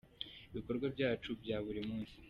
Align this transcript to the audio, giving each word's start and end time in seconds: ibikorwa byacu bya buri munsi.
ibikorwa 0.51 0.85
byacu 0.95 1.29
bya 1.41 1.57
buri 1.65 1.81
munsi. 1.87 2.15